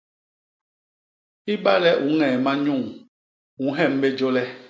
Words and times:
Ibale 1.53 1.91
u 2.05 2.07
ñee 2.17 2.35
manyuñ, 2.45 2.83
u 3.63 3.65
nhem 3.75 3.93
bé 4.01 4.07
jôl 4.17 4.37
e? 4.43 4.43